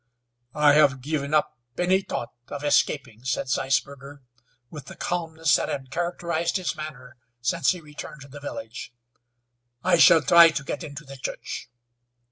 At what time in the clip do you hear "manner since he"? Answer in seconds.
6.75-7.81